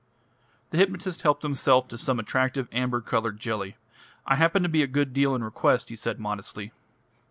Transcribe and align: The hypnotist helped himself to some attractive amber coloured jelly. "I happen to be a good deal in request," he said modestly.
The 0.71 0.79
hypnotist 0.79 1.21
helped 1.21 1.43
himself 1.43 1.87
to 1.89 1.95
some 1.99 2.19
attractive 2.19 2.67
amber 2.71 3.01
coloured 3.01 3.39
jelly. 3.39 3.77
"I 4.25 4.33
happen 4.35 4.63
to 4.63 4.67
be 4.69 4.81
a 4.81 4.87
good 4.87 5.13
deal 5.13 5.35
in 5.35 5.43
request," 5.43 5.89
he 5.89 5.95
said 5.95 6.19
modestly. 6.19 6.71